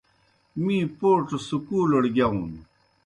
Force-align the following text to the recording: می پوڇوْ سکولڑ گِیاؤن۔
می 0.63 0.77
پوڇوْ 0.97 1.37
سکولڑ 1.47 2.03
گِیاؤن۔ 2.15 2.51